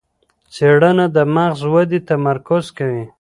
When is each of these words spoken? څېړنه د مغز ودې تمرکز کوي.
څېړنه 0.53 1.05
د 1.15 1.17
مغز 1.35 1.61
ودې 1.73 1.99
تمرکز 2.09 2.65
کوي. 2.77 3.03